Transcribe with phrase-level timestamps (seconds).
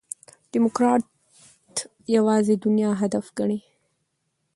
[0.51, 1.75] ډيموکراټ
[2.15, 3.59] یوازي دنیا هدف ګڼي.